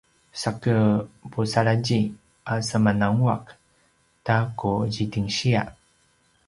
[0.41, 0.73] sake
[1.31, 1.99] pusaladji
[2.51, 3.45] a semananguaq
[4.25, 5.61] ta ku zidingsiya